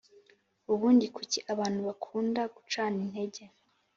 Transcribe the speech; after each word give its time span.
ubundi 0.73 1.05
kuki 1.15 1.37
abantu 1.53 1.79
bakunda 1.87 2.41
gucana 2.55 2.97
intege 3.05 3.43